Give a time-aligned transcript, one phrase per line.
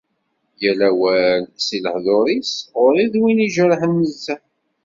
[0.61, 4.41] Yal awal seg lehdur-is, ɣur-i d win ijerrḥen nezzeh.